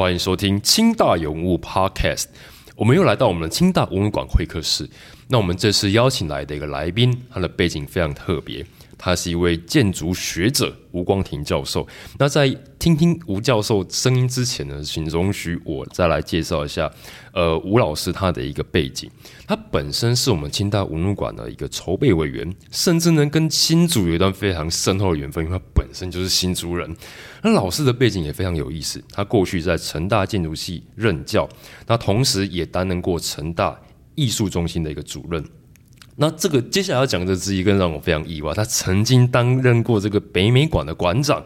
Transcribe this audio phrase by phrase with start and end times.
[0.00, 2.24] 欢迎收听清大文物 Podcast。
[2.74, 4.88] 我们又来到我们的清大文物馆会客室。
[5.28, 8.64] 那我们这次邀请来的一个来宾，他的背景非常特别。
[9.02, 11.88] 他是一位建筑学者吴光庭教授。
[12.18, 12.46] 那在
[12.78, 16.90] 听听吴教授声音之前呢，请容许我再来介绍一下，
[17.32, 19.10] 呃，吴老师他的一个背景。
[19.46, 26.94] 他本身是我们清大文物馆的一个筹备委员，甚至呢跟新竹有一段非常深厚的缘分，因为他本身就是新竹人。
[27.42, 31.48] 那老师的背景也非常有意思，他过去在成大建筑系任教，
[31.86, 33.80] 那同时也担任过成大
[34.14, 35.42] 艺术中心的一个主任。
[36.20, 41.42] 那这个接下来要讲的是一个让我非常意外，他曾经担任过这个北美馆的馆长。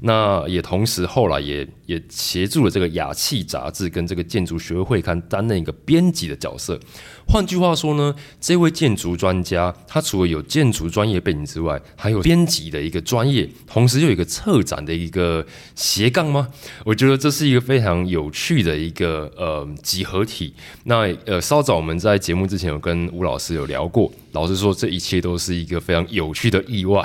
[0.00, 6.78] 那也同时，后来也也协助了这个雅气杂志跟这个建筑学会刊担任一个编辑的角色。
[7.26, 16.48] 换句话说呢，这位建筑专家，他除了有建筑专业背景之外，还有编辑的一个专业，同时又有一个策展的一个斜杠吗？
[16.84, 20.52] 我觉得这是一个非常有趣的一个呃集合体。
[20.84, 27.02] 那呃，稍早我们在节目之前有跟吴老师有聊过，老实说这一切都是一个非常有趣的意外。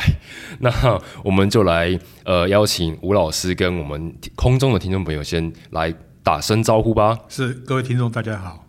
[0.59, 0.71] 那
[1.23, 2.97] 我们就来呃邀请。
[3.02, 5.93] 吴老师跟我们空中的听众朋友先来
[6.23, 7.17] 打声招呼吧。
[7.27, 8.69] 是各位听众，大家好。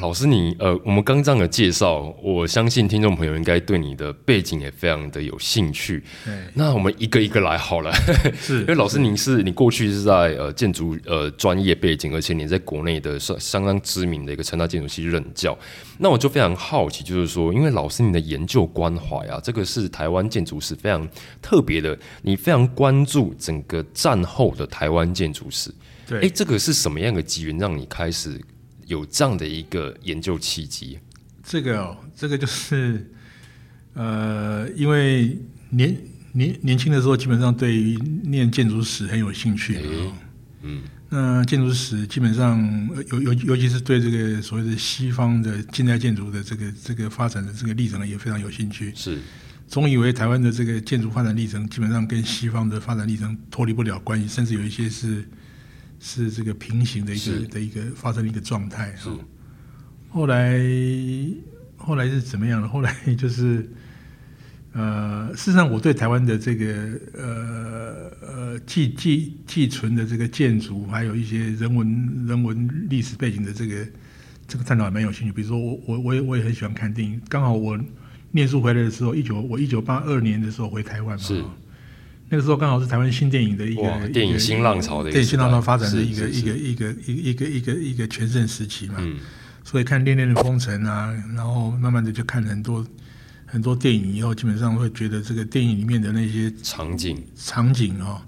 [0.00, 6.02] 老师，你呃，我们刚这样的介绍，我相信听众朋友应该对你的背景也非常的有兴趣。
[6.24, 7.92] 对，那我们一个一个来好了。
[8.40, 15.56] 是， 因为老师您是你过去是在呃建筑呃专业背景，而且你在国内的相相当知名的一个成大建筑系任教。
[15.98, 21.08] 那我就非常好奇，就是说，因为老师你的研究关怀啊，这个是台湾建筑史非常
[21.40, 25.72] 特别的，你非常关注整个战后的台湾建筑史。
[26.06, 28.40] 对，哎，这个是什么样的机缘让你开始？
[28.86, 30.98] 有这样的一个研究契机，
[31.42, 33.10] 这个哦，这个就是，
[33.94, 35.38] 呃，因为
[35.70, 35.96] 年
[36.32, 39.78] 年年轻的时候，基本上对于念建筑史很有兴趣，
[40.62, 49.18] 嗯，那建筑史基本上尤尤尤其是对这个所谓的西方的近代建筑的这个这个发展的这个历程也非常有兴趣，是，
[49.66, 55.26] 总以为台湾的这个建筑发展历程基本上跟西方的发展历程脱离不了关系，甚至有一些是。
[56.06, 58.94] 是这个平行的一个的一个发生的一个状态。
[58.94, 59.08] 是，
[60.10, 60.60] 后来
[61.78, 62.68] 后来是怎么样的？
[62.68, 63.66] 后来就是，
[64.72, 73.86] 呃，事实上我对台湾的这个呃呃寄寄寄存的这个建筑，还有一些人文人文历史背景的这个
[74.46, 75.32] 这个探讨还蛮有兴趣。
[75.32, 77.18] 比如说我我我也我也很喜欢看电影。
[77.30, 77.80] 刚好我
[78.30, 81.54] 念书回来的时候，一九我一九八二年的时候回台湾嘛。
[82.34, 82.36] 是。
[82.36, 88.96] 那个时候刚好是台湾新电影的一个电影新浪潮的电影新浪潮发展的一个一个一个一一个一个一个全盛时期嘛，
[89.62, 92.84] 所以看《恋恋的风尘》啊，然后慢慢的就看很多
[93.46, 98.20] 很多电影，以后基本上会觉得这个电影里面的那些场景场景哦，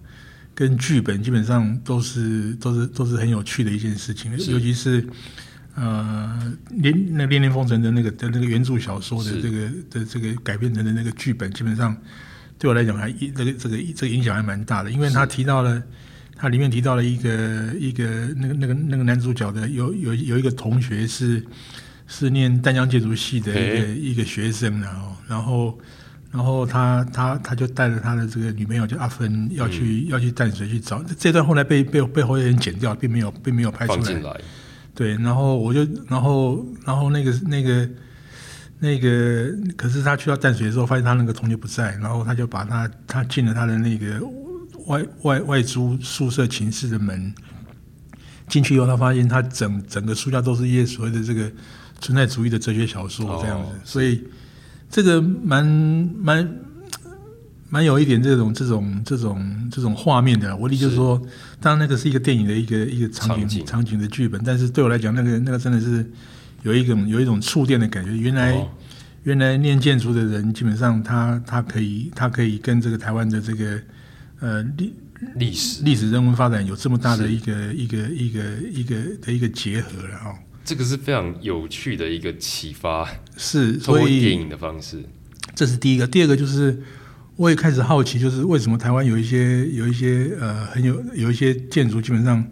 [0.55, 5.05] 跟剧本基本上都是都是都是很有趣的一件事情，尤其是
[5.75, 11.97] 呃《恋那《恋恋风尘》的那个的那个原著小说的这个的这个改编成的那个剧本，基本上。
[12.59, 15.83] 对我来讲，还这个这个这个影响还蛮大的，因为他提到了，
[16.35, 18.05] 他里面提到了一个一个
[18.37, 21.45] 那个那个那个男主角的有有有一个同学是
[22.07, 25.79] 是念丹江建筑系的一个一个学生，然后然后
[26.33, 34.41] 然后他他他就带着他的这个女朋友叫阿芬要去要去淡水去找，这段后来被被被后人剪掉，并没有并没有拍出来。
[34.95, 37.87] 对，然后我就然后然后那个那个。
[38.79, 44.21] 那个，可是他去到淡水的时候，发现他那个同学不在，然后他就把他他进了他的那个
[44.87, 47.33] 外外外租宿舍寝室的门，
[48.49, 51.51] 进去以后，他发现他整整个书架都是一些所谓的这个
[52.03, 54.23] 存在主义的哲学小说这样子，所以
[54.91, 56.57] 这个蛮蛮
[57.71, 60.55] 蛮有一点这种这种这种这种画面的。
[60.55, 61.19] 我理解说，
[61.63, 66.05] 当然那个是一个电影的一个一个场景场景的剧本，但是对我来讲，那个那个真的是。
[66.67, 68.11] 有一种有一种触电的感觉。
[68.17, 68.69] 原来
[69.23, 73.81] 原来念建筑的人，基本上他他可以他可以跟这个台湾的这个
[74.41, 74.93] 呃历
[75.37, 78.41] 历史历史人文发展有这么大的一个一个一个
[78.73, 80.33] 一个的一个结合然后。
[80.65, 85.01] 这个是非常有趣的一个启发，是通过电影的方式。
[85.55, 86.77] 这是第一个，第二个就是
[87.37, 92.45] 我也开始好奇，就是为什么台湾有一些有一些呃很有有一些建筑，基本上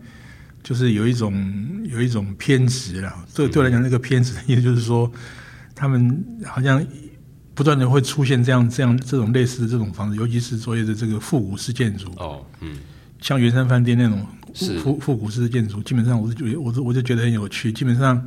[0.65, 1.33] 就是有一种
[1.85, 3.15] 有一种偏执了。
[3.35, 5.09] 对对我来讲，那个偏执的意思就是说，
[5.75, 6.85] 他们好像
[7.55, 12.11] 不断的会出现这样这样这种类似的这种房子，尤其是所谓的这个复古式建筑。
[12.17, 12.79] 哦，嗯，
[13.21, 17.71] 像圆山饭店那种是复复古式的建筑，基本上我是觉，我就我就觉得很有趣。
[17.71, 18.27] 基本上，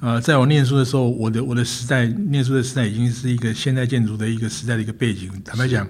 [0.00, 5.30] 呃，在我念书的时候，我的我的时代，念书的时代已经是一个现代建筑的一个时代的一个背景。
[5.44, 5.86] 坦白讲，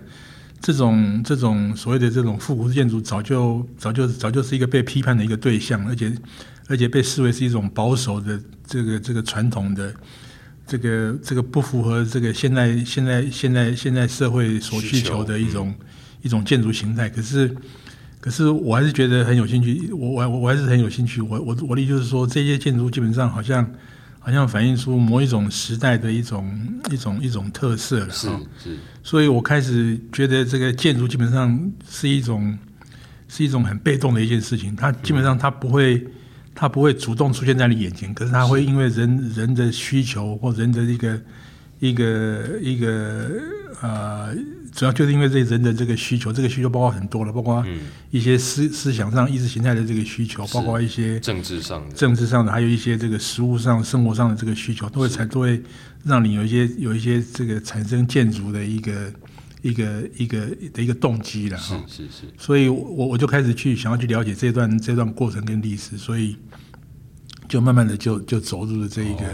[0.64, 6.12] 这种这种所谓的这种复古式建筑，早就早就早就是一个被批判的一个对象，而且
[6.66, 9.94] 而且被视为是一种保守的这个这个传统的。
[10.66, 15.74] 这个这个不符合这个现在现在现在现在社会所需求的一种
[16.22, 17.54] 一种建筑形态，可是
[18.18, 21.20] 可是我还是觉得很有兴趣，我我我还是很有兴趣。
[21.20, 23.70] 我我我的意思就是说，这些建筑基本上好像
[24.24, 28.10] 好像反映出某一种时代的一种一种一种特色了。
[28.10, 28.28] 是
[28.58, 32.58] 是，所以我开始觉得这个建筑基本上是一种
[33.28, 36.04] 是一种很被动的一件事情，它基本上它不会。
[36.56, 41.20] 它不会主动出现在你眼前，可是它会因为人人的需求或人的一个
[41.80, 43.28] 一个一个
[43.80, 44.32] 呃，
[44.74, 47.64] 主要就是因为这人的这个需求，这个需求包括很多了，包括
[48.10, 51.94] 一些思思想上意识形态的这个需求，包括一些政治上的。
[51.94, 55.62] 政治上的，还有一些这个食物上生活上的这个需求，都会才都会
[56.04, 59.12] 让你有一些有一些这个产生建筑的一个。
[59.64, 62.08] 一个一个的一个动机了哈，是是。
[62.20, 66.36] 是，所以我我就开始去想要去了解这段这段过程跟历史，所以
[67.48, 69.24] 就慢慢的就就走入了这一个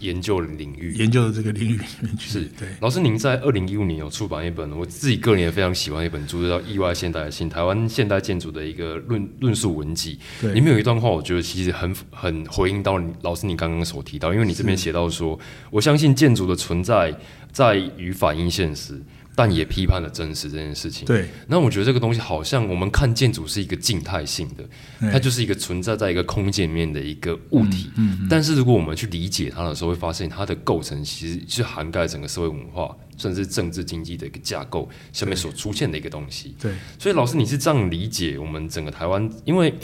[0.00, 2.28] 研究领域，研究的这个领域里面去。
[2.30, 10.16] 是对，老师，您在二零一五年有出版一本我自己个人也非常喜欢一本著，叫《意外现代性：台湾现代建筑的一个论论述文集》。
[10.42, 15.38] 对，里面有一段话，我觉得其实很很回应到老师你刚刚所提到，因为你这边写到说，
[15.70, 17.14] 我相信建筑的存在
[17.52, 19.00] 在于反映现实。
[19.38, 21.06] 但也批判了真实这件事情。
[21.06, 24.68] 对，那我觉得这个东西好像我们看建筑是一个静态性的，
[25.12, 27.88] 它就是一个存在在一个空间里面的一个物体。
[27.94, 32.96] 嗯，但是如果我们去理解它的时候，会发现它的构成其实是涵盖整个社会文化。
[33.18, 36.54] 甚至政治经济的一个架构下面所出现的一个东西。
[36.58, 39.28] 对，所以老师你是这样理解我们整个台湾？
[39.44, 39.74] 因为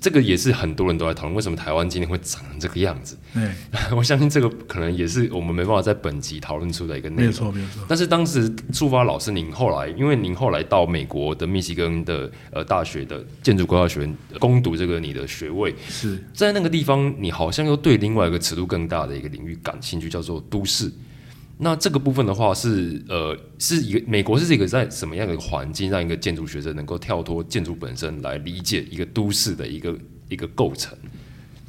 [0.00, 3.18] 这个也是很多人都在讨论，为什么台湾今天会长成这个样子？
[3.34, 3.50] 对，
[3.94, 7.26] 我相信这个可能也是我们没办法在本集讨论出的一个内容。
[7.26, 7.84] 没错，没错。
[7.88, 20.92] 但是当时触发老师您后来，因为您后来到美国的密西根的呃大学的建筑规划学院攻读这个你的学位，是在那个地方，你好像又对另外一个尺度更大的一个领域感兴趣，叫做都市。
[21.58, 29.98] 那这个部分的话是呃是一个美国是一个在什么样的环境让一个建筑学生能够跳脱建筑本身来理解一个都市的一个
[30.28, 30.96] 一个构成？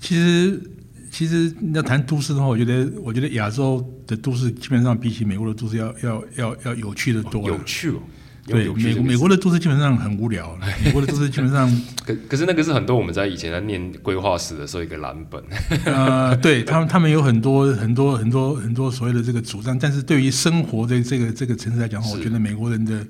[0.01, 0.61] 其实
[1.09, 7.99] 其实要谈都市的话，我觉得我觉得亚洲的都市基本上比起美国的都市要要要要有趣的多，有趣哦。
[8.47, 10.57] 对，美美国的都市基本上很无聊。
[10.83, 11.69] 美国的都市基本上，
[12.05, 15.43] 可可是那个是很多我们在以前在念规划史的时候一个蓝本。
[15.85, 23.05] 呃，对他们他们有很多很多很多很多所谓的这个主张，但是对于生活的这个这个城市来讲，我觉得美国人的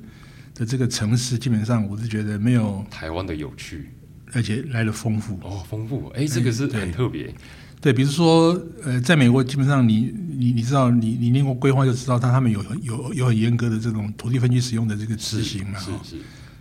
[0.56, 3.90] 的这个城市基本上我是觉得没有台湾的有趣，
[4.34, 5.40] 而且来的丰富。
[5.44, 7.32] 哦，丰富，哎，这个是很特别。
[7.80, 15.78] 对，比如说，呃，在美国基本上，你你你知道，你你念过规划就知道，他他们有有有很严格的这种土地分区使用的这个执行嘛。
[15.78, 16.16] 是是。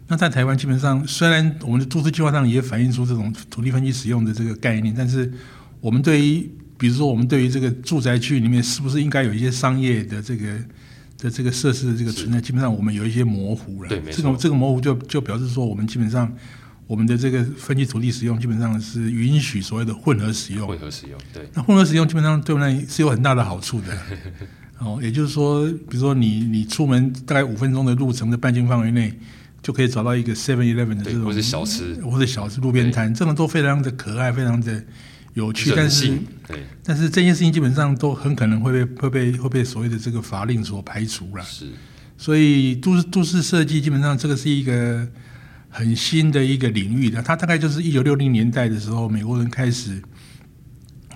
[0.09, 5.33] 那在台湾基本上，虽然我们的都市计划上也反映出这种土地分区使用的这个概念，但是
[5.81, 10.59] 我们对于，比如说我们对于这个住宅区里面是不是应该有一些商业的这个
[11.17, 13.89] 的这个设施的这个存在，基本上我们有一些模糊了。
[13.89, 16.31] 对，这种这个模糊就就表示说，我们基本上。
[16.87, 20.69] 我们的这个分级土地使用基本上是允许所谓的混合使用。
[20.69, 21.49] 混合使用，对。
[21.53, 23.97] 那混合使用基本上对我们是有很大的好处的。
[24.79, 29.13] 哦，也就是说，比如说你你出门大概五分钟的路程的半径范围内，
[29.63, 34.85] 就可以找到一个 Seven Eleven 的这种，或者小吃，或者小吃路边摊，这种都非常的可爱，非常的
[35.35, 35.73] 有趣。
[35.75, 36.17] 但是，
[36.47, 36.65] 对。
[36.85, 41.43] 但是这件事情基本上都很可能会被会被会被所谓的这个法令所排除了。
[41.43, 41.67] 是。
[42.17, 45.09] 所以都市都市设计基本上这个是一个。
[45.77, 50.03] 很新的一个领域的，它大概就是一九六零年代的时候，美国人开始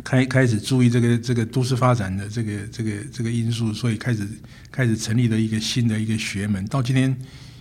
[0.04, 4.28] 开开始注意这个这个都市发展的这个这个这个因素，所以开始
[4.70, 6.62] 开始成立了一个新的一个学门。
[6.66, 7.16] 到今天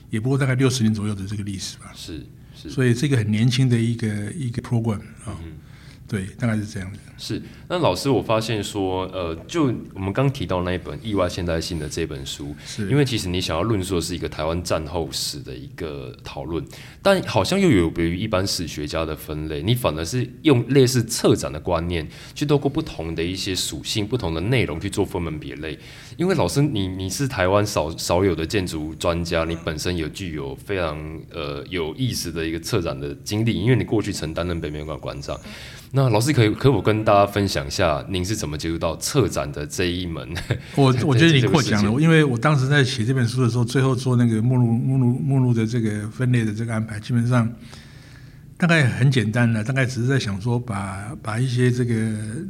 [0.09, 1.93] 也不过大概六十年左右的这个历史吧。
[1.95, 5.39] 是是，所以这个很年轻的一个一个 program 啊。
[6.09, 6.99] 对，大概是这样子。
[7.19, 16.65] 是，那老师，我发现说，呃，就我们刚提到那一本《意外现代性》的这本书，是因为其实你想要论述的是一个台湾战后史的一个讨论，
[17.03, 25.77] 但好像又有别于一般史学家的分类，你反而是用类似策展的观念，去透过不同的一些属性、不同的内容去做分门别类。
[26.17, 30.97] 因为老师，你你是台湾少少有的建筑专家，你本身有具有非常
[31.31, 35.37] 呃有意思的一个策展的经历，因为你过去曾担任北美馆馆长。
[35.91, 40.27] 那老师可以可否跟大家分享一下，您是怎么接触到策展的这一门？
[40.77, 47.51] 我 我觉得你过奖了，因为我当时在写这本书的时候，最后做那个目录目录目录的这个分类的这个安排，基本上
[48.55, 51.95] 大概很简单了，大概只是在想说把把一些这个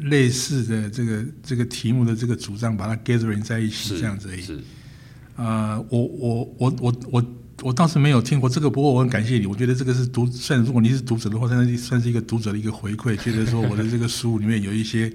[0.02, 4.42] 类似的这个这个题目的这个主张，把它 gathering 在一起这样子而已。
[4.42, 4.60] 是
[5.38, 7.26] 啊，我我我我我
[7.62, 9.46] 我当时没有听过这个，不过我很感谢你。
[9.46, 15.12] 我觉得这个是读，算如果你是读者的话，算是算是一个读者的一个回馈，觉得说我的这个书里面有一些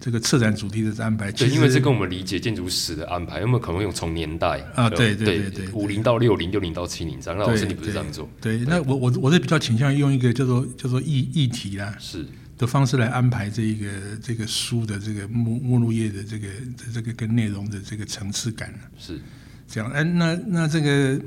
[0.00, 1.30] 这个策展主题的安排。
[1.32, 7.38] 对，其实因为这跟我们理解建筑史的安排，有没有可能用从年代啊对对对对五零到六零，六零到七零这样。
[7.38, 8.28] 那老师你不是这样做？
[8.40, 12.24] 对，那我我我是比较倾向于用一个叫做叫做议议题啦是
[12.56, 13.86] 的方式来安排这一个
[14.22, 16.48] 这个书的这个目目录页的这个
[16.92, 18.72] 这个跟内容的这个层次感。
[18.98, 19.20] 是
[19.68, 21.20] 这样，哎、那那这个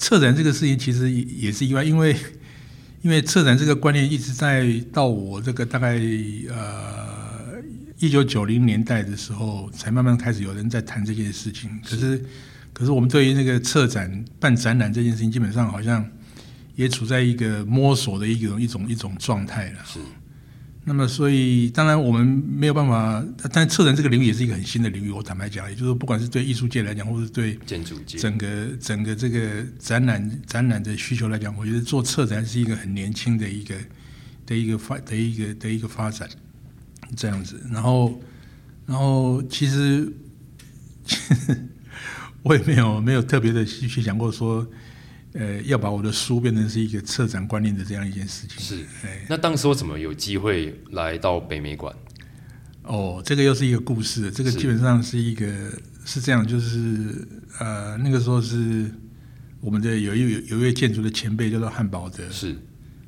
[0.00, 2.16] 策展这个事情其实也也是意外，因为
[3.02, 6.00] 因为策展这个观念一直在到我这个大概
[6.48, 7.60] 呃
[7.98, 11.70] 一九九零年代的时候，才慢慢开始有人在谈这件事情。
[11.84, 12.24] 可是
[12.72, 16.02] 可是我们对于那个策展办展览这件事情，基本上好像
[16.76, 19.80] 也处在一个摸索的一种一种一种状态了。
[19.84, 20.00] 是
[20.84, 25.10] 那么，所以当然我们没有办法，但策展这个领域也是一个很新的领域。
[25.10, 33.74] 我坦白讲，也就是说，不管是对艺术界来讲，或是对建筑界整个整个这个展览展览的需求来讲，我觉得做策展是一个很年轻的一个
[34.46, 36.28] 的一个发的一个的一个发展，
[37.14, 37.62] 这样子。
[37.70, 38.20] 然后，
[38.86, 40.10] 然后其实
[42.42, 44.66] 我也没有没有特别的去去想过说，
[45.32, 48.58] 呃，要把我的书变成是一个策展观念的这样一件事情。
[48.58, 48.84] 是。
[49.04, 51.94] 哎，那当时我怎么有机会来到北美馆？
[52.82, 55.46] 哦，这个又是一个故事，这个基本上是一个
[56.04, 58.90] 是这样，就是呃，那个时候是
[59.60, 62.56] 我们的有一有有一位建筑的前辈叫做汉堡德，是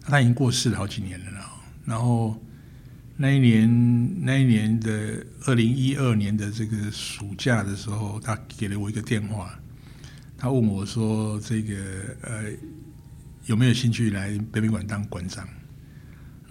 [0.03, 1.51] 他已经过世了好几年了啦。
[1.85, 2.41] 然后
[3.17, 9.59] 那一年那一年的二零一二年的这个暑假的时候，他给了我一个电话，
[10.43, 11.77] 他问我说：“这个
[12.23, 12.43] 呃
[13.47, 15.47] 有没有兴趣来北美馆当馆长？”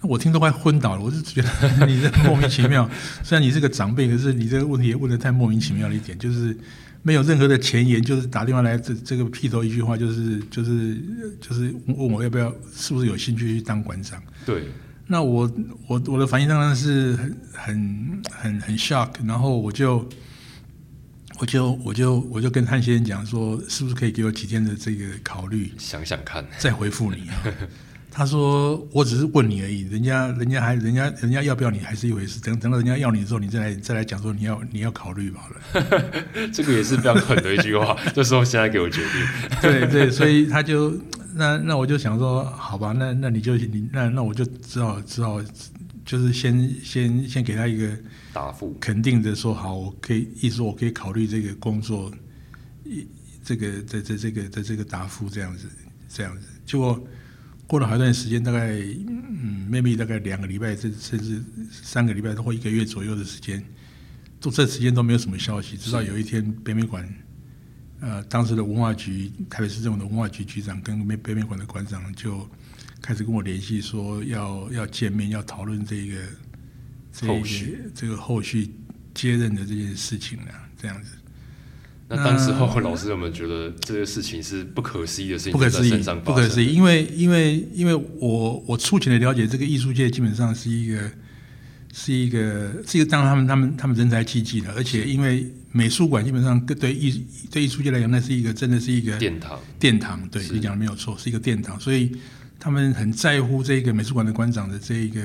[0.00, 1.48] 那我听都快昏倒了，我就觉得
[1.86, 2.88] 你这莫名其妙。
[3.22, 6.56] 虽然你是个长辈，可是你这个问题也问的太莫名其妙了一点，就是
[7.02, 10.96] 没有任何的前言，就是打电话来这这个劈头一句话，就是就是
[11.38, 14.22] 就是问我要不要，是不是有兴趣去当馆长？
[14.46, 14.68] 对，
[15.06, 15.52] 那我
[15.86, 20.08] 我我的反应当然是很很很很 shock，然后我就
[21.42, 27.42] 我就我就我就跟潘先生讲说，是不是可以给我几天的这个考虑，想想看，再回复你啊？
[28.12, 36.22] 他说我只是问你而已，人家人家还人家人家要不要你还是一回事，等等到人家要你的时候，你再来再来讲说你要你要考虑好了。
[36.54, 37.96] 这个也是非常狠的一句话。
[38.14, 40.96] 这时候现在给我决定，对对，所以他就
[41.34, 45.40] 那那我就想说，好吧，那那你就你那那我就只好只好
[46.04, 47.96] 就是先先先给他一个
[48.32, 52.12] 答复肯定的说好，我可以意思我可以考虑这个工作，
[52.84, 53.06] 一
[53.44, 55.68] 这个这这这个的这个答复这样子
[56.08, 57.02] 这样子，结果
[57.66, 63.64] 过了好一段时间，大概嗯 maybe 大概两个礼拜，甚甚至三个礼拜或一个月左右的时间，
[64.40, 67.08] 都这时间都没有什么消息，直到有一天北美馆。
[68.00, 72.44] 呃，当时的文化局，台北市政府的文化局局长跟北北美馆的馆长就
[73.02, 76.14] 开始跟我联系，说要要见面，要讨论这个
[77.12, 77.78] 这个后续。
[77.94, 78.70] 这个后续
[79.12, 80.46] 接任的这件事情了，
[80.80, 81.10] 这样子。
[82.08, 91.10] 那当时候老师有没有觉得这个事情是不可思议的事情，不可思议不可思议，因为因为因为我我粗浅的了解，这个艺术界基本上是一个
[91.92, 99.58] 是一个是一个当然他们他们他们人才济济的，而且因为美术馆基本上跟对艺对艺术界来讲，那是一个真的是一个殿堂。
[99.78, 102.12] 殿堂，对你讲的没有错，是一个殿堂，所以
[102.62, 105.20] 他们很在乎这个美术馆的馆长的这个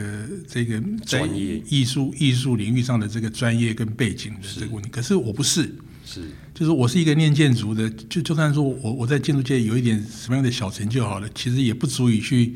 [0.48, 1.62] 这个在专业。
[1.70, 4.90] 艺术艺术领域上的这个专业跟背景的这个问题。
[4.90, 5.72] 可是我不是，
[6.04, 6.32] 是。
[6.56, 12.56] 就是我是一个念建筑的，就就算说我我在建筑界有一点什么样的小成就好了，其实也不足以去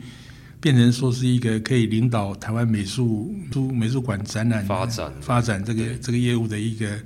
[0.59, 5.13] 变成说是一个可以领导台湾美术都美术馆展览发展。
[5.21, 6.99] 发展这个这个业务的一个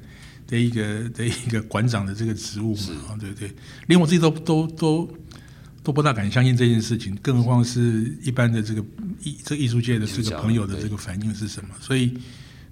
[0.47, 3.51] 的一个的一个馆长的这个职务是嘛，啊，对对，
[3.87, 5.09] 连我自己都都都
[5.85, 8.83] 都不大敢相信这件事情，更何况是一般的这个
[9.21, 11.69] 艺这艺术界的这个朋友的这个反应是什么？
[11.79, 12.11] 所以，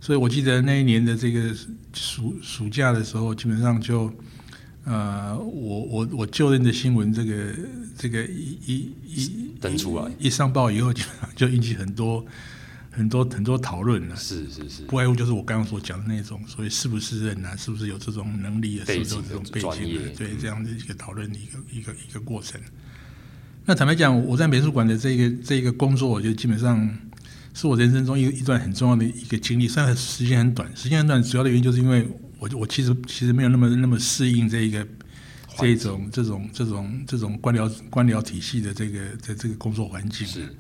[0.02, 1.56] 所以我记得那一年的这个
[1.94, 4.12] 暑暑假的时候，基本上就
[4.86, 7.56] 呃，我我我就任的新闻这个
[7.96, 12.26] 这个一一一登出来一上报以后，基本上就引起很多
[12.90, 14.16] 很多很多讨论了。
[14.16, 22.60] 是是是，不外乎就是我刚刚所讲的那种，所以是不是人啊，是不是有这种能力啊，是不是有这种背景的，对这样的一个讨论的一个一个一个过程。
[23.66, 26.98] 那坦白讲，我在美术馆的这个这个工作，我觉得基本上
[27.54, 29.68] 是我人生中一一段很重要的一个经历。
[29.68, 32.06] 虽然时间很短，时间很短，主要的原因就是因为
[32.40, 34.86] 我我其实其实没有那么那么适应这一个
[35.58, 40.28] 这一种这种这种这种官僚官僚体系的这个的这个工作环境。
[40.28, 40.56] 是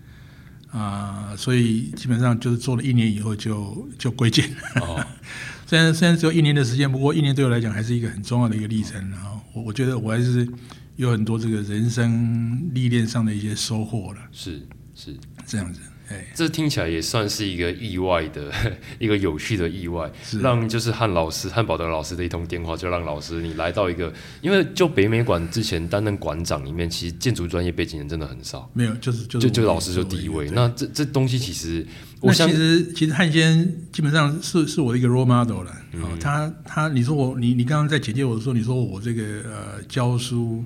[0.72, 4.58] 啊、所以基本上就是做了一年以后就就归建了。
[4.82, 5.06] 哦，
[5.68, 9.00] 虽然虽然只有一年的时间，不过一年对我来讲还是一个很重要的一个历程。
[9.12, 10.48] 然后我我觉得我还是
[10.96, 14.20] 有很多这个人生历练上的一些收获了。
[14.32, 14.62] 是
[14.96, 18.52] 是，这样子，哎，这听起来也算是一个意外的
[19.00, 30.48] 一个有趣的意外，让就是汉老师汉堡德老师的一通电话，就让老师你来到一个，因为就北美馆之前担任馆长里面，其实建筑专业背景人真的很少，没有，就是就是就就老师就第一位。
[30.52, 31.84] 那这这东西其实，
[32.22, 35.76] 那我想其实其实汉先基本上是是我的一个 role model 了。
[35.94, 40.64] 嗯哦，他他你说我你你刚刚在简介我的时候，你说我这个呃教书，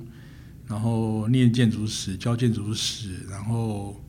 [0.67, 4.03] 然后念建筑史，教建筑史，然后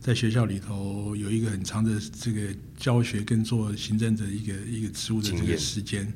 [0.00, 2.40] 在学校里头有一个很长的这个
[2.76, 6.12] 教学跟做行政的一个一个职务的这个时间，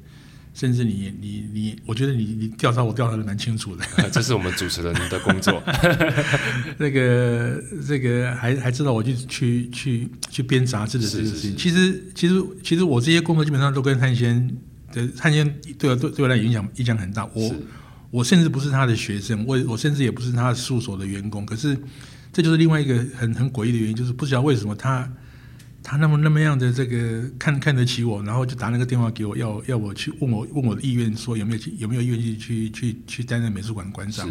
[0.52, 3.85] 甚至你你你，我觉得你你调查我调查的蛮清楚的。
[4.11, 5.62] 这是我们主持人的工作，
[6.76, 11.40] 那个这个还还知道我去去去去编杂志的这个事情。
[11.40, 14.54] 是是是其实其实其实我这些工作基本上都跟汉先
[14.92, 17.25] 的汉先对我对对我来影响影响很大。
[17.33, 17.54] 我是
[18.10, 21.44] 我甚至不是他的学生，我我甚至也不是他事务所的员工。
[21.44, 21.76] 可是
[22.32, 25.10] 这就是另外一个很很诡异的原因，就是不知道为什么他
[25.82, 34.30] 他那么那么样的这个看看得起我，然后就打那个电话给我，要要我去问我问我的意愿，说有没有去有没有愿意去去去担任美术馆馆长。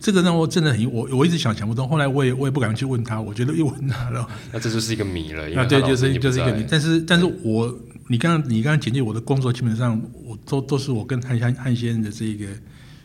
[0.00, 6.64] 这个让我真的很我我一直想想不通，后来我也我也不敢去问他，我觉得又问他了 那这就是一个谜了，因啊，对，就是就是一个谜。
[6.70, 7.76] 但是但是我
[8.06, 12.46] 你刚刚你刚刚简介我的工作，基本上我都都是我跟汉汉汉先生的这个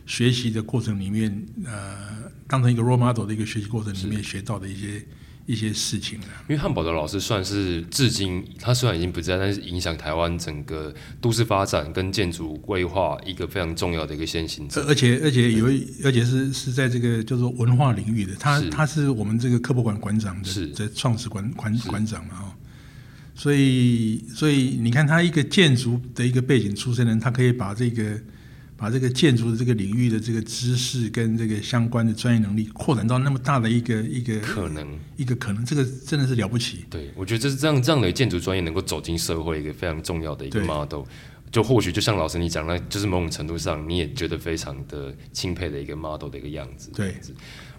[0.07, 5.05] 学习的过程里面，呃，当成一个 role model 的一个学习过程里面学到的一些
[5.45, 6.25] 一些事情了。
[6.47, 14.81] 因为汉堡的老师算是至今，他虽然已经不在，但是影响台湾整个都市发展跟建筑规划一个非常重要的一个先行者。
[14.81, 22.51] 而而且而且有一而且是是在这个叫做文化领域的，他是他是我们这个科博馆馆长是的的创始馆馆馆长嘛哦，
[23.35, 28.17] 所以所以你看他一个建筑的一个背景出身的人，他可以把这个
[28.77, 36.85] 把这个建筑的这个领域的这个知识跟这个相关的专业能力扩展到那么大的一个一个可能，一个可能，这个真的是了不起。
[36.89, 41.03] 对我觉得这是这样这样的建筑专业能够走进社会一个非常重要的一个 model。
[41.51, 46.91] 就或许就像老师你讲，那就是某种程度上你也觉得非常的钦佩的一个 model 的一个样子。
[46.95, 47.13] 对，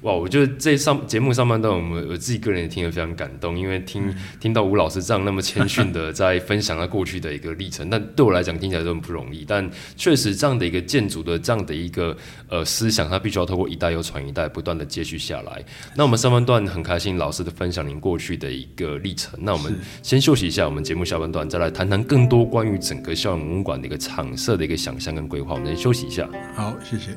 [0.02, 9.44] 哇，我觉得这上节目上半段，我们我自己个人也听得非常感动，因为听、听到吴老师这样那么谦逊的在分享他过去的一个历程，但对我来讲听起来都很不容易。
[9.44, 12.16] 但确实这样的一个建筑的这样的一个
[12.48, 15.64] 呃思想，它必须要透过一代又传一代，不断的接续下来。
[15.96, 25.52] 那我们上半段很开心老师的分享您过去的一个历程，那我们先休息一下，我们节目下半段再来谈谈更多关于整个校园馆的一个场设的一个想象跟规划。
[25.52, 26.26] 我们先休息一下。
[26.54, 27.14] 好，谢谢。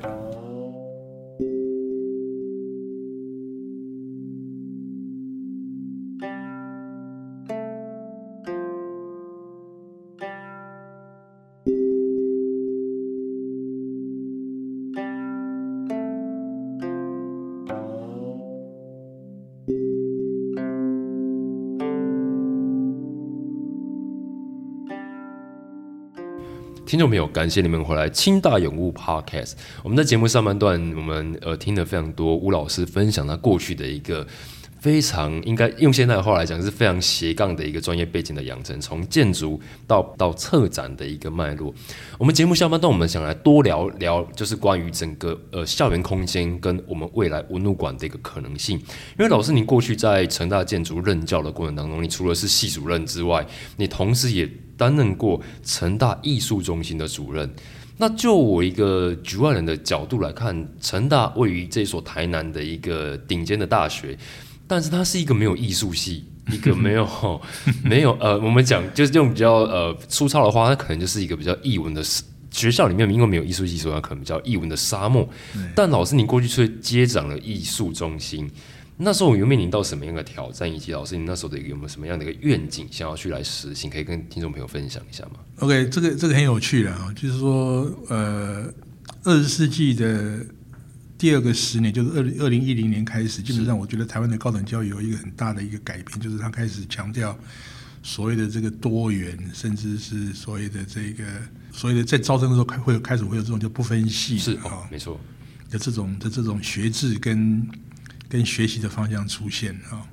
[26.92, 29.54] 听众朋友，感谢你们回来清大永物 Podcast。
[29.82, 34.28] 我们在节目上半段，我们呃听了非常多吴老师分享他过去的一个
[34.82, 41.74] 非常应该用现在的话来讲是非常斜杠的一个专业背景的养成，从建筑到到策展的一个脉络。
[42.20, 48.78] 我们节目下半段，我们想来多聊聊，就是关于整个呃校园空间跟我们未来文物馆的一个可能性。
[48.78, 54.46] 因为老师，您过去在成大建筑任教的过程当中，你除了是系主任之外，你同时也
[54.82, 57.48] 担任过成大艺术中心的主任。
[57.98, 64.18] 那就我一个局外人的角度来看，成大位于这所台南的一个顶尖的大学，
[64.66, 67.08] 但是它是一个没有艺术系，一个没有
[67.86, 72.04] 没有呃，我们讲就是用比较呃粗糙的话，它可能就是一个比较艺文的
[72.50, 75.30] 学校里面因为没有艺术系，所以它可能比较艺文的沙漠。
[75.76, 78.50] 但老师，您过去却接掌了艺术中心，
[79.04, 80.72] 那时候有面临到什么样的挑战？
[80.72, 83.90] 以及老师，你那时候的有没有什么样的一个愿景，想要去来实行？
[83.90, 88.72] 可以跟听众朋友分享一下吗？OK，这个这个很有趣的啊，就是说，呃，
[89.24, 90.46] 二十世纪的
[91.18, 97.38] 第二个十年，就是二零二零一零年开始，基本上我觉得台湾的高等教育有一个很大的一个改变，就是他开始强调
[98.04, 101.24] 所谓的这个多元，甚至是所谓的这个。
[101.74, 105.18] 所谓的，在招生的时候开会开始会有这种就不分系是啊，没错
[105.70, 107.66] 的这种的这种学制跟
[108.32, 110.08] 跟学习的方向出现啊。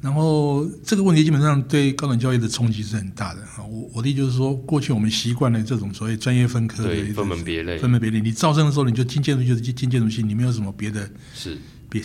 [0.00, 3.62] 然后这个问题基本上对高等教育的冲击是很大的啊。
[3.62, 8.20] 我我的意思就是说，过去我们习惯了这种所谓专业分科的分门别类，分门别类。
[8.20, 11.58] 你招生的时候你就进建筑就是进建筑系，你没有什么别的，是
[11.90, 12.02] 别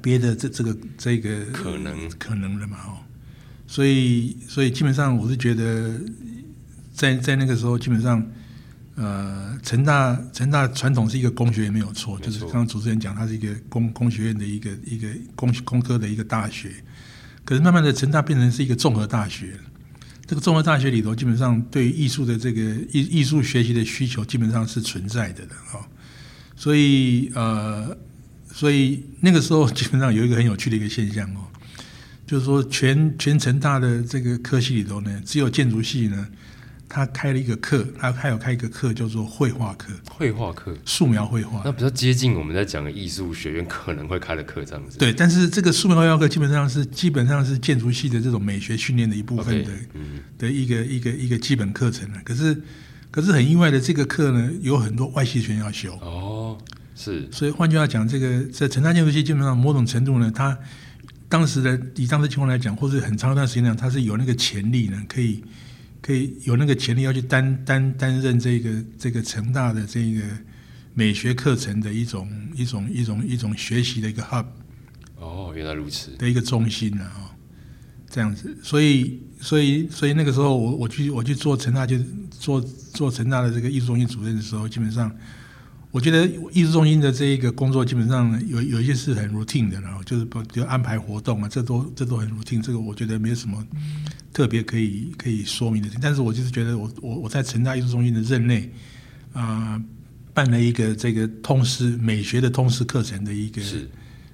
[0.00, 2.98] 别的这这个这个可能可能的嘛哦。
[3.66, 6.00] 所以所以基本上我是觉得。
[6.96, 8.24] 在在那个时候，基本上，
[8.96, 16.70] 呃，成大成大传统是一个工学院没有错，就是刚刚主持人讲，它是一个工工学院的一个一个工工科的一个大学。
[17.44, 19.58] 可是慢慢的，成大变成是一个综合大学。
[20.26, 22.60] 这个综合大学里头，基本上对艺术的这个
[22.92, 25.84] 艺艺术学习的需求，基本上是存在的的哦。
[26.54, 27.96] 所以呃，
[28.52, 31.44] 所以那个时候基本上有一个很有趣的一个现象哦，
[32.26, 36.28] 就是说全全成大的这个科系里头呢，只有建筑系呢。
[36.94, 44.96] 他开了一个课，他还有开一个课叫做绘画课，绘画课，素描绘画，那比较接近我们在讲的艺术学院可能会开的课这样子。
[44.96, 49.72] 对，但是这个素描绘画课基本上是基本上是建筑系的这种美学训练的一部分的，
[50.38, 52.20] 的一个一个一个基本课程了。
[52.24, 52.62] 可是，
[53.10, 55.92] 可是很意外的，这个课呢有很多外系学生要修。
[55.94, 56.56] 哦，
[56.94, 57.28] 是。
[57.32, 60.56] 所以换句话讲，这个在城大建筑系基本上某种程度呢，它
[61.28, 65.42] 当时的以当时情况来讲，或者很长一段时间呢，它是有那个潜力呢，可以。
[66.04, 70.20] 可以有那个潜力要去担担担任这个这个成大的这个
[70.92, 74.44] 美学课程的一种一种一种一种学习的一个 hub。
[75.16, 76.10] 哦，原来如此。
[76.18, 77.20] 的一个中心啊，哦，
[78.10, 81.96] 这样子，所以所以所以那个时候我我去我去做成大就
[82.30, 85.10] 做做成大的这个艺术中心主任的时候，基本上。
[85.94, 92.60] 我觉得艺术中心的这一个工作基本上有有一些是很 routine 的，然后就是比如安排活动啊，这都这都很 routine。
[92.60, 93.64] 这个我觉得没有什么
[94.32, 95.88] 特别可以可以说明的。
[96.02, 98.68] 但是我就是觉得我我我在成大艺术中心的任内
[99.34, 99.80] 啊，
[100.32, 103.62] 办了一个这个通识美学的通识课程的一个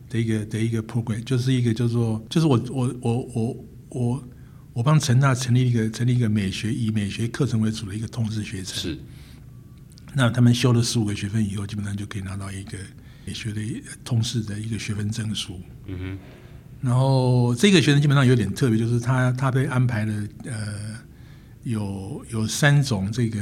[0.09, 4.29] 的一个的一个 program，就是一个叫做就是我我我我我
[4.73, 8.79] 我帮成大成立一个成立一个美学以美学课程为主的一个通识学程。
[8.79, 8.99] 是。
[10.13, 12.77] 那他们修了十五个学分以后，基本上就可以拿到一个
[13.25, 13.61] 美学的
[14.05, 15.61] 通识的一个学分证书。
[15.87, 16.19] 嗯哼。
[16.81, 20.99] 然后这个学生基本上有点特别，就是他他被安排了呃
[21.63, 23.39] 有有三种这个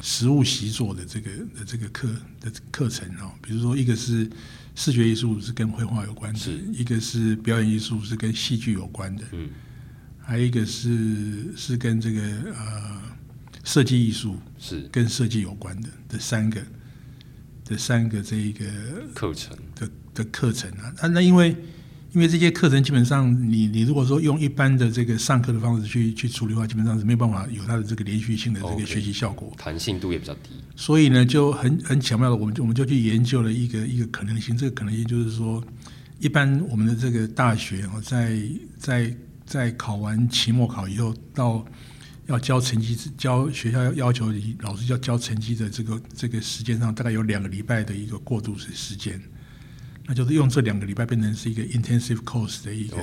[0.00, 2.08] 实物习作的这个的这个课
[2.40, 4.30] 的课程哦，比如说一个是
[4.74, 6.40] 视觉艺术是跟绘画有关的，
[6.72, 9.50] 一个是表演艺术是跟戏剧有关的，嗯，
[10.22, 12.22] 还有一个是是跟这个
[12.54, 13.02] 呃。
[13.66, 14.88] 设计艺术是。
[14.92, 16.62] 跟设计有关的这三个
[17.64, 18.64] 这三个这一个
[19.12, 19.54] 课程。
[19.74, 21.54] 的的课程啊，那那因为
[22.12, 30.50] 因为这些课程基本上你你如果说用一般的这个上课的方式去去处理的话，基本上是没有办法有它的这个连续性的这个学习效果，弹性度也比较低。
[30.76, 35.62] 所以呢，就很很巧妙的，我们就我们就去研究了一个一个可能性，这个可能性就是说，
[36.20, 38.40] 一般我们的这个大学哦，在
[38.78, 41.66] 在在考完期末考以后到。
[42.26, 49.20] 要交成绩，交学校要要求老师要交成绩的这个这个时间上，大概有两个礼拜的一个过渡时时间，
[50.06, 52.96] 那就是用这两个礼拜变成是一个 intensive course 的一个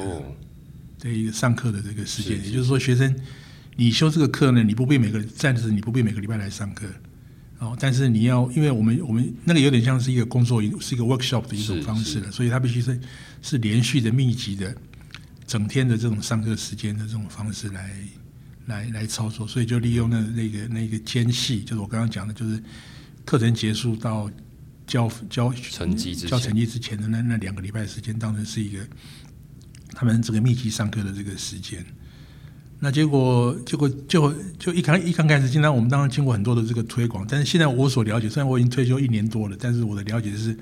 [1.00, 2.38] 的一个上课的这个时间。
[2.44, 3.16] 也就是说，学生
[3.78, 6.86] 你修这个课呢，你不必每个暂时你不必每个礼拜来上课，
[7.60, 13.00] 哦，但是你要，因为我们我们那个有点像是一个工作，是一个 workshop 的一种方式了，所以它必须是
[13.42, 14.76] 是连续的、密集的、
[15.48, 17.90] 整天的这种上课时间的这种方式来。
[18.66, 22.62] 来来操作，所以就利用那那个那个间隙，就是我刚刚讲的，就是
[23.26, 24.30] 课程结束到
[24.88, 28.80] 交交成绩交成绩之前的那那两个礼拜的时间，当成是一个
[29.94, 31.86] 他们这个密集上课的这个时间。
[32.80, 40.58] 那结果结果就就一开一刚开始，经常我们当然经过很多的这个推广，但是现在我所了解，虽然我已经退休一年多了，但是我的了解是，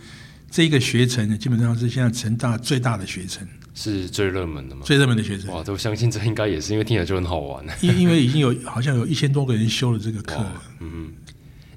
[0.49, 3.47] 这个学程基本上是现在成大最大的学程。
[3.73, 4.81] 是最热门的吗？
[4.85, 7.65] 最热门的学生哇，我相信这应该也是因为听起来就很好玩。
[7.81, 10.61] 因 因为已经有好像有一千多个人修了这个课了。
[10.79, 11.13] 嗯，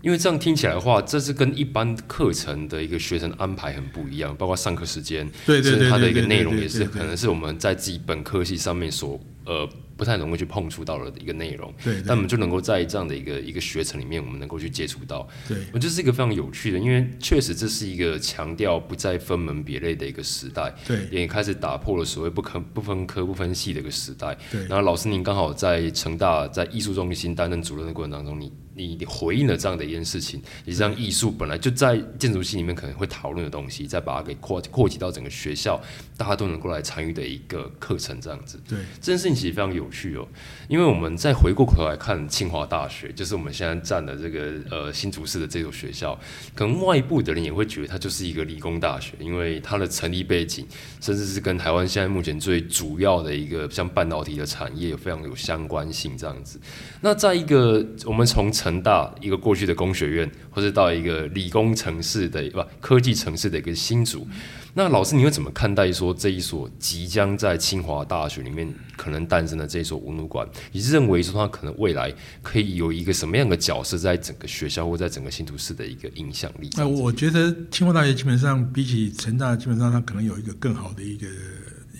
[0.02, 11.72] 因为这样听起来的话，这是跟一般课程的一个学生安排很不一样，包括上课时间，对对对，它的一个内容也是可能是我们在自己本科系上面所呃不太能够去碰触到的一个内容。
[11.82, 15.26] 对，但我们就能够在这样的一个一个学程里面，我们能够去接触到。
[15.48, 24.36] 对，我觉得是一个非常有趣的，因为确实这是一个强调不再分门别类的一个时代，对，也开始打破了所谓不可不分科不分系的一个时代。
[24.50, 28.52] 对，然后老师您刚好在成大在艺术中心担任主任的过程当中，你。
[28.74, 35.80] 你你回应了这样的一件事情，你让艺术本来就在建筑系里面可能会讨论的东西，再把它给扩扩及到整个学校，
[36.16, 38.60] 大家都能够来参与的一个课程，这样子。
[38.68, 40.26] 对，这件事情其实非常有趣哦，
[40.68, 46.18] 因为我们再回过头来看清华大学，就是我们现在站的这个呃新竹市的这所学校，
[46.54, 50.66] 可能外部的人也会觉得它就是一个理工大学，因为它的成立背景，
[51.00, 56.60] 甚至是跟台湾现在目前最主要的一个像半导体的产业有非常有相关性这样子。
[57.00, 64.26] 那在一个我们从成大一个过去的工学院，或者到一个理工城市的不科技城市的一个新竹，
[64.72, 70.48] 那老师你会怎么看待说这一所即将在清华大学里面可能诞生的这一所文物馆？
[70.72, 72.10] 你认为说它可能未来
[72.42, 76.70] 可以有一个什么样的角色在整个学校或在整个新竹市的一个影响力？
[76.74, 81.26] 那我觉得清华大学基本上比起成大，基本上它可能有一个更好的一个。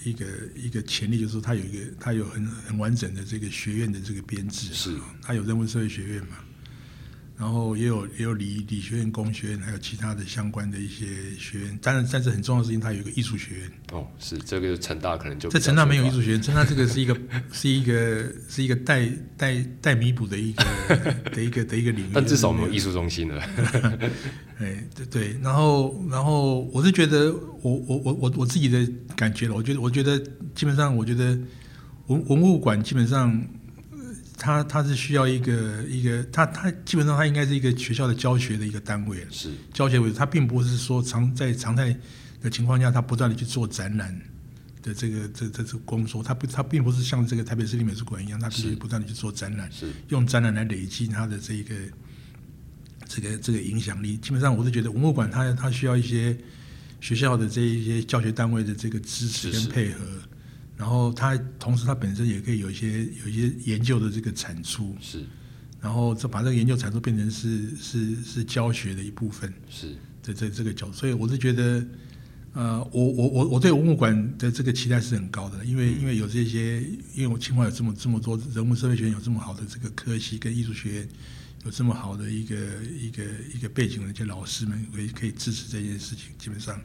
[0.07, 6.37] 一个一个潜力就是说，它有一个，它有很很完整的这个学院的这个编制，是，它有人文社会学院嘛。
[7.36, 11.78] 然后也有也有理理学院、工学院，还有其他的相关的一些学院。
[11.82, 13.70] 当然，但是很重要的事情，它有一个艺术学院。
[13.90, 17.16] 哦，是这个成大可能就在成大没有艺术学院，成大这个是一个
[17.52, 20.64] 是一个是一个待待待弥补的一个
[21.34, 22.10] 的一个的一个领域。
[22.14, 23.42] 但至少没有艺术中心了。
[24.60, 25.36] 哎，对对。
[25.42, 30.16] 然后然后我是觉得，我我我我我自己的感觉了，我觉得我觉得
[30.54, 31.36] 基本上，我觉得
[32.06, 33.44] 文文物馆基本上。
[34.36, 40.16] 它它是需要一个一个，它它基本上它应该是一个学校的教学的一个单位，是教学为主。
[40.16, 41.96] 它并不是说常在常态
[42.42, 44.20] 的情况下，它不断的去做展览
[44.82, 46.22] 的这个这这这工作。
[46.22, 51.74] 它不它并不是像这个台北市立美术馆一样，它必须不断的去做展览，是用展览来累积它的这一个
[53.08, 54.16] 这个这个影响力。
[54.16, 56.36] 基本上我是觉得文物馆它它需要一些
[57.00, 60.00] 学校的这一些教学单位的这个支持跟配合。
[60.76, 65.24] 然后它同时它本身也可以有一些有一些研究的这个产出，是，
[65.80, 71.87] 然后这把这个研究产出变成是是是教学的一部分，是，这这这个角，所以我是觉得，
[72.54, 76.82] 呃，我我我我对文物馆的这个期待是很高的，因为因为有这些，
[77.14, 81.08] 因为我清华有这么这么多人文社会学院有这么好的这个科系跟艺术学院
[81.64, 82.56] 有这么好的一个
[83.00, 83.22] 一个
[83.54, 86.80] 一个背景的一些老师们可以可以支持这件事情，基本上。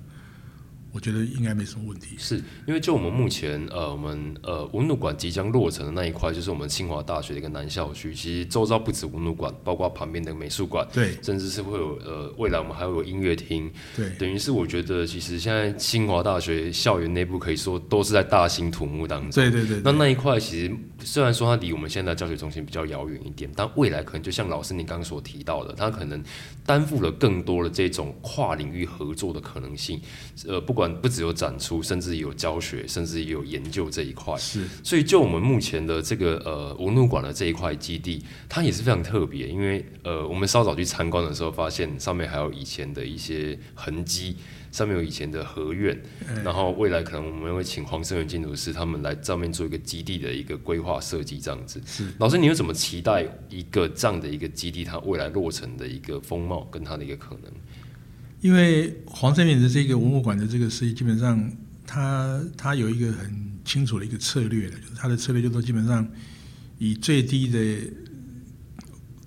[0.92, 8.14] 我觉得应该没什么问题，是因为就我们目前呃，我们呃文鲁馆即将落成的那一块，就是我们清华大学的一个南校区。
[8.16, 19.82] 其实周遭不止文鲁馆，包括旁边的美术馆，对，甚至是会有呃未来我们还会有音乐厅，对，等于是我觉得其实现在清华大学校园内部可以说都是在大兴土木当中，对对对。
[19.84, 26.24] 那那一块其实虽然说它离我们现在教学中心比较遥远一点，但未来可能就像老师您刚刚所提到的，它可能
[26.66, 30.02] 担负了更多的这种跨领域合作的可能性。
[30.48, 31.56] 呃，不管不只有展。
[31.60, 34.34] 出甚至有教学，甚至也有研究这一块。
[34.38, 39.46] 是，所以就我们目前的这个呃文物馆的这一块基地，它也是非常特别。
[39.46, 44.38] 因为呃，我们稍早去参观的时候，发现上面还有以前的一些痕迹，
[44.72, 46.02] 上面有以前的合院。
[46.46, 51.82] 然后未来可能我们会请黄胜元建筑师他们来上面做一个基地的一个规划设计，这样子。
[51.86, 57.52] 是，老师，你有怎么期待一个这样的一个基地，它未来落成的一个风貌跟它的一个可能？
[58.42, 61.52] 因为黄胜远的这个文物馆的这个设计，基本上
[61.86, 66.10] 他他有一个很清楚的一个策略的，就是他的策略就是基本上
[66.78, 67.92] 以最低的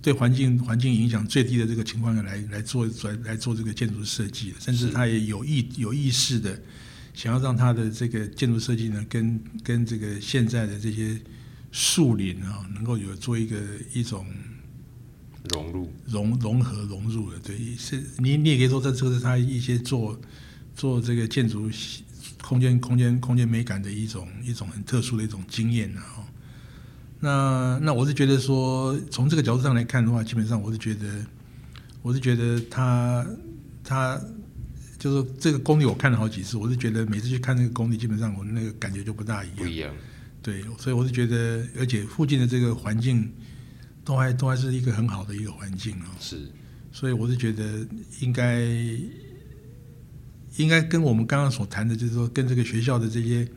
[0.03, 6.59] 对环境环境影响最低的这个情况下来来做来来做这个建筑设计，甚至他也有意有意识的
[7.13, 11.21] 想要让他的这个建筑设计呢，跟跟这个现在的这些
[11.71, 13.59] 树林啊，能够有做一个
[13.93, 14.25] 一种。
[15.51, 20.19] 融入、融融合、融入的，对，是你你也可以说，这这是他一些做
[20.77, 21.69] 做这个建筑
[22.41, 26.25] 空间、空间、空间美感的一种一种很特殊的一种经验啊。
[27.19, 31.27] 那那我是觉得说，从这个角度上来看的话，基本上我是觉得，
[32.03, 33.27] 我是觉得他
[33.83, 34.21] 他
[34.99, 39.57] 就是这个工地，我看了好几次，我是觉得每次去看那个工地，基本上我那个感觉就不大一样。
[39.57, 39.93] 不一样。
[40.41, 43.29] 对，所以我是觉得，而且附近的这个环境。
[44.05, 46.51] 都还都还是一个很好的一个环境哦，是，
[46.91, 47.87] 所以我是觉得
[48.21, 48.65] 应该
[50.57, 53.49] 应该跟我们刚刚所谈的，就是说跟这个学校的这些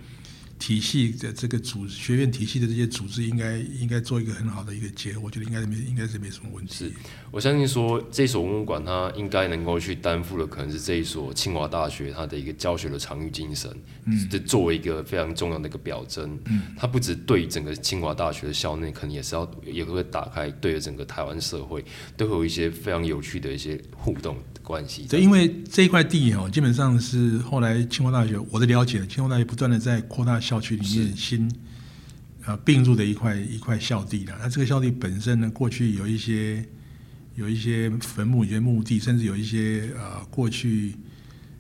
[0.58, 6.74] 体系的这个组学院体系的这些组织，应该应该做一个很好的一个结合，我觉得应该没应该是没什么问题。
[6.74, 6.92] 是
[7.32, 13.70] 我相信说这所文物馆它应该能够去担负的，可能是这一所清华大学它的一个教学的长域精神，
[14.06, 21.84] 嗯，这作为一个非常重要的一个表征，嗯，它不止对整个清华大学的校内，可能也是要也会打开对着整个台湾社会，
[22.16, 25.06] 都会有一些非常有趣的一些互动关系。
[25.10, 31.52] 对，因为这一块地哦，基本上是后来清华大学我的了解，清华大学不断的在扩大校区里面新
[32.46, 34.38] 呃并入的一块一块校地了。
[34.40, 36.66] 那这个校地本身呢，过去有一些。
[37.38, 40.96] 有一些坟墓、一些墓地，甚至有一些呃，过去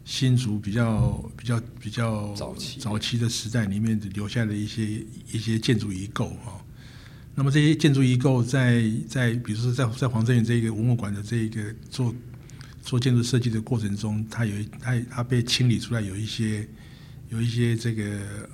[0.05, 5.03] 新竹比较比较比较早期早期的时代里面留下的一些
[5.33, 6.55] 一些建筑遗构啊。
[7.35, 12.15] 那么这些建筑遗构在在比如说在在黄镇远这个文物馆的这个做
[12.81, 16.65] 做建筑设计的过程中，它有它它被清理出来，有一些
[17.35, 18.03] 有一些这个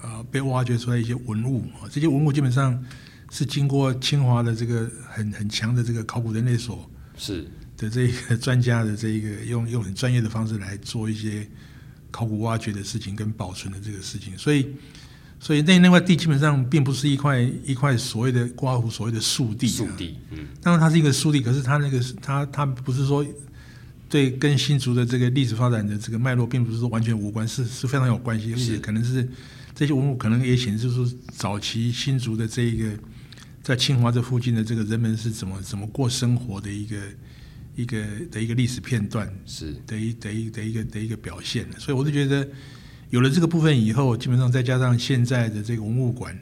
[0.02, 1.88] 呃被挖掘出来一些文物啊。
[1.90, 2.84] 这些文物基本上
[3.30, 6.90] 是经过清华的这个很很强的这个考古人类所。
[7.18, 7.46] 是
[7.78, 11.48] 的，这个专家的这一个用用很专业的方式来做一些
[12.10, 14.68] 考古挖掘的事情跟保存的这个事情，所以
[15.40, 23.26] 所以那那块地基本上并不是一块一块所谓的刮胡所谓的树地，树地，嗯，当然它是一个树地，可是它那个它它不是说
[24.12, 29.28] 对跟新竹的这个历史发展的这个脉络，并不是说完全无关，是是非常有关系，而且可能是
[29.74, 32.92] 这些文物可能也显示出早期新竹的这一个。
[33.64, 36.98] 在清华这附近的这个人们是怎么怎么过生活的一个
[37.76, 41.68] 一个的一个历史片段，是的一的一的一个的一个表现。
[41.78, 42.46] 所以我就觉得
[43.12, 46.36] 有了这个部分以后，基本上再加上现在的这个文物馆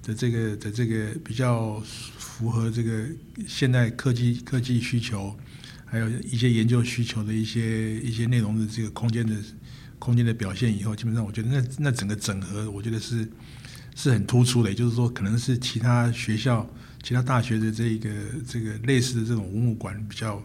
[0.00, 1.82] 的这个的这个比较
[2.18, 3.04] 符合这个
[3.48, 5.36] 现代科技科技需求，
[5.94, 9.36] 还有一些研究需求的一些一些内容的这个空间的
[10.00, 13.28] 空间的表现以后，基本上我觉得那那整个整合，我觉得是。
[13.96, 16.68] 是很突出的，也就是说，可能是其他学校、
[17.00, 18.10] 其他大学的这一个
[18.44, 20.42] 这个类似的这种文物馆比较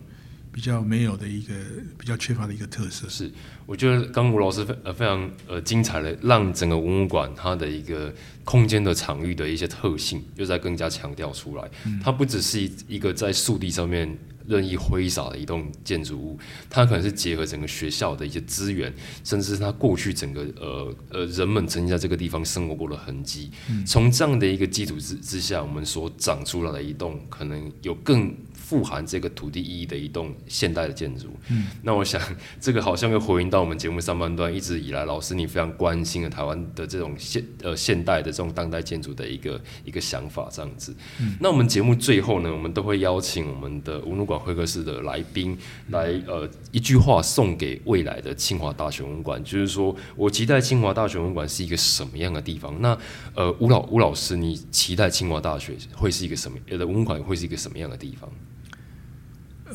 [0.52, 1.56] 比较没有的一个
[1.98, 3.10] 比较缺乏的一个特色。
[3.10, 3.32] 是，
[3.66, 11.68] 我觉得刚吴老师非呃非常呃精彩的，让整个文物馆它的一个空间的场域的一些特性又在更加强调出来。
[12.04, 14.16] 它不只是一一个在树地上面。
[14.50, 16.38] 任意挥洒的一栋建筑物，
[16.70, 23.52] 它可能是结合整个学校的一些资源，甚至是它过去整个呃呃人们曾经在这个地方生活过的痕迹。
[23.88, 28.36] 从这样的一个基础之之下，我们所长出来的一栋可能有更。
[28.70, 32.22] 富含这个土地意义的一栋现代的建筑，嗯，那我想
[32.62, 40.96] 这个好像又回应到我们节目上半段一直以来老师你非常关心的台湾的这种现呃现代的这种当代建筑的一个一个想法这样子。
[41.20, 52.80] 嗯，那我们节目最后呢，我们都会邀请我们的文物馆会客室的来宾来呃一句话送给未来的清华大学文馆，就是说我期待清华大学文馆是一个什么样的地方？
[52.80, 52.96] 那
[53.34, 58.30] 呃吴老吴老师，你期待清华大学会是一个什么呃的文馆会是一个什么样的地方？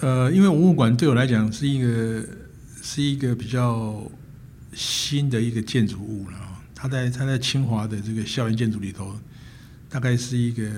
[0.01, 2.27] 呃，因为文物馆对我来讲是一个
[2.83, 4.11] 是一个比较
[4.75, 6.61] 新的一个建筑物了啊。
[6.75, 9.17] 它在它在清华的这个校园建筑里头，
[9.89, 10.69] 大概是一个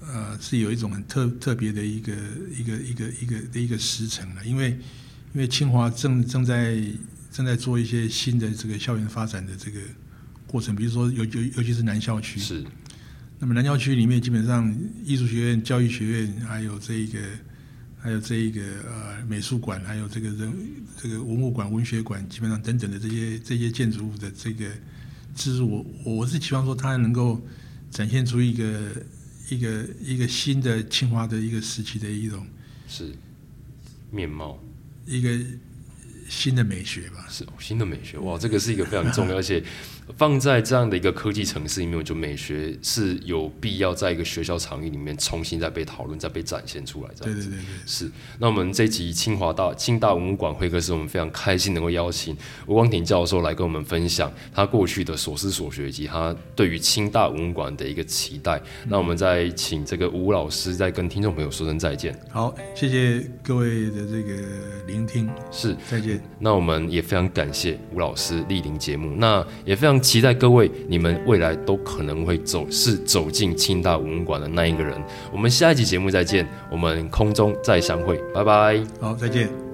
[0.00, 2.12] 呃是有一种很特特别的一个
[2.56, 4.44] 一个一个一个的一个时辰了。
[4.44, 4.70] 因为
[5.34, 6.80] 因为清华正正在
[7.30, 9.78] 正在做一些新的这个校园发展的这个
[10.46, 12.64] 过程，比如说尤尤尤其是南校区是。
[13.38, 17.18] 那么南校区里面基本上艺术学院、教育学院还有这一个。
[18.06, 20.52] 还有这一个呃美术馆，还有这个人
[20.96, 24.64] 这个文物馆、文学馆，基本上等等的这些这些建筑物的这个
[25.34, 27.44] 其实，我我是期望说它能够
[27.90, 28.92] 展现出一个
[29.48, 32.46] 一个一个新的清华的一个时期的一种
[32.86, 33.12] 是
[34.12, 34.56] 面貌，
[35.04, 35.36] 一个
[36.28, 37.26] 新的美学吧。
[37.28, 39.60] 是新的美学，哇，这个是一个非常重要，而且。
[40.16, 47.10] 放在这样的一个科技城市里面，就美学是有必要在一个学校场域里面重新再被讨论、再被展现出来。
[47.20, 48.08] 对对对对，是。
[48.38, 58.62] 那我们这集清华大清大文物馆会客室，我们非常开心能够邀请吴光庭教授来跟我们分享他过去的所思所学以及他对于清大文物馆的一个期待。
[58.86, 62.16] 那我们再请这个吴老师再跟听众朋友说声再见。
[62.30, 64.40] 好，谢谢各位的这个
[64.86, 65.28] 聆听。
[65.50, 66.22] 是，再见。
[66.38, 69.95] 那我们也非常感谢吴老师莅临节目，那也非常。
[70.00, 74.96] 期待各位，你们未来都可能会走，是走进清大文物馆的那一个人。
[75.32, 78.82] 我们下一集节目再见，我们空中再相会，拜拜。
[79.00, 79.65] 好，再见。